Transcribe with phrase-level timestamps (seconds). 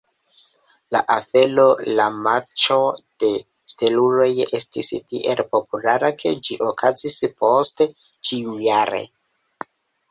[0.95, 1.65] La afero,
[1.99, 2.77] la Matĉo
[3.25, 3.29] de
[3.75, 4.31] Steluloj,
[4.61, 9.07] estis tiel populara ke ĝi okazis poste ĉiujare.